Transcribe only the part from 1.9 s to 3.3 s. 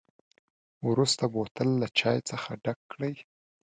چای څخه ډک کړئ.